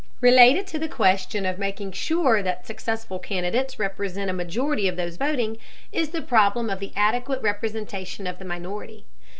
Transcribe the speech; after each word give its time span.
Related 0.19 0.65
to 0.65 0.79
the 0.79 0.87
question 0.87 1.45
of 1.45 1.59
making 1.59 1.91
sure 1.91 2.41
that 2.41 2.65
successful 2.65 3.19
candidates 3.19 3.77
represent 3.77 4.31
a 4.31 4.33
majority 4.33 4.87
of 4.87 4.95
those 4.97 5.15
voting 5.17 5.57
is 5.91 6.09
the 6.09 6.23
problem 6.23 6.71
of 6.71 6.79
the 6.79 6.91
adequate 6.95 7.43
representation 7.43 8.25
of 8.25 8.39
the 8.39 8.45
minority. 8.45 9.05